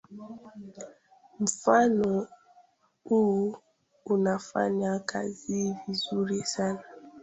mfumo 1.39 2.27
huu 3.03 3.57
unafanya 4.05 4.99
kazi 4.99 5.75
vizuri 5.87 6.43
sana 6.43 6.83